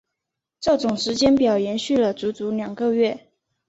[0.59, 3.29] 这种时间表延续了足足两个月。